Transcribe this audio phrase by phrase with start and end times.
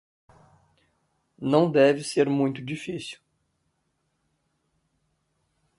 [1.37, 3.19] Não deve ser muito difícil